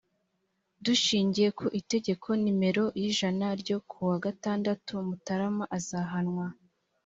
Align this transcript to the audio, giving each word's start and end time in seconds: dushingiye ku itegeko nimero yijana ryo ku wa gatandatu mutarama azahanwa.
dushingiye 0.85 1.49
ku 1.57 1.65
itegeko 1.79 2.27
nimero 2.43 2.85
yijana 3.01 3.47
ryo 3.61 3.77
ku 3.89 3.97
wa 4.09 4.17
gatandatu 4.25 4.91
mutarama 5.07 5.63
azahanwa. 5.77 6.45